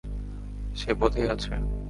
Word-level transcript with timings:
সে 0.75 0.91
পথেই 0.93 1.27
আছে। 1.29 1.53